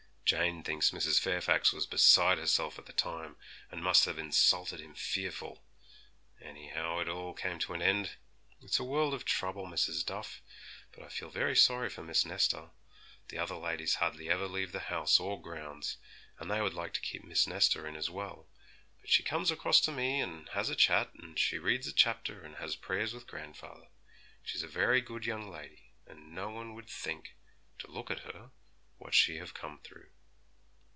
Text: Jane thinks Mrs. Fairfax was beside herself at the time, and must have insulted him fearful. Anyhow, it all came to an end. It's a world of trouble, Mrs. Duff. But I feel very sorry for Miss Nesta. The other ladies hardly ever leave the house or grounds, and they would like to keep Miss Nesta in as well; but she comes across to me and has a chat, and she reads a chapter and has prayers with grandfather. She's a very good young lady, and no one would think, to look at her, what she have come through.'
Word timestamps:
Jane 0.23 0.63
thinks 0.63 0.91
Mrs. 0.91 1.19
Fairfax 1.19 1.73
was 1.73 1.85
beside 1.85 2.37
herself 2.37 2.79
at 2.79 2.85
the 2.85 2.93
time, 2.93 3.35
and 3.69 3.83
must 3.83 4.05
have 4.05 4.17
insulted 4.17 4.79
him 4.79 4.95
fearful. 4.95 5.61
Anyhow, 6.39 6.99
it 6.99 7.09
all 7.09 7.33
came 7.33 7.59
to 7.59 7.73
an 7.73 7.81
end. 7.81 8.11
It's 8.61 8.79
a 8.79 8.85
world 8.85 9.13
of 9.13 9.25
trouble, 9.25 9.67
Mrs. 9.67 10.05
Duff. 10.05 10.41
But 10.93 11.03
I 11.03 11.09
feel 11.09 11.27
very 11.29 11.53
sorry 11.53 11.89
for 11.89 12.01
Miss 12.01 12.23
Nesta. 12.23 12.69
The 13.27 13.39
other 13.39 13.57
ladies 13.57 13.95
hardly 13.95 14.29
ever 14.29 14.47
leave 14.47 14.71
the 14.71 14.79
house 14.87 15.19
or 15.19 15.41
grounds, 15.41 15.97
and 16.39 16.49
they 16.49 16.61
would 16.61 16.73
like 16.73 16.93
to 16.93 17.01
keep 17.01 17.25
Miss 17.25 17.45
Nesta 17.45 17.83
in 17.85 17.97
as 17.97 18.09
well; 18.09 18.47
but 19.01 19.09
she 19.09 19.23
comes 19.23 19.51
across 19.51 19.81
to 19.81 19.91
me 19.91 20.21
and 20.21 20.47
has 20.53 20.69
a 20.69 20.77
chat, 20.77 21.11
and 21.13 21.37
she 21.37 21.57
reads 21.59 21.87
a 21.87 21.93
chapter 21.93 22.41
and 22.41 22.55
has 22.55 22.77
prayers 22.77 23.13
with 23.13 23.27
grandfather. 23.27 23.89
She's 24.43 24.63
a 24.63 24.67
very 24.69 25.01
good 25.01 25.25
young 25.25 25.49
lady, 25.49 25.91
and 26.07 26.33
no 26.33 26.49
one 26.51 26.73
would 26.73 26.87
think, 26.89 27.35
to 27.79 27.91
look 27.91 28.09
at 28.09 28.19
her, 28.19 28.51
what 28.97 29.13
she 29.13 29.35
have 29.35 29.53
come 29.53 29.81
through.' 29.83 30.09